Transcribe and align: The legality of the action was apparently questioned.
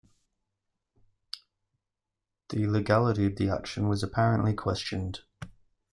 The 2.49 2.65
legality 2.65 3.27
of 3.27 3.35
the 3.35 3.49
action 3.51 3.87
was 3.87 4.01
apparently 4.01 4.55
questioned. 4.55 5.19